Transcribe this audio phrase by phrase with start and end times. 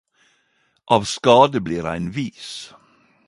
[0.95, 2.73] Av skade blir ein vis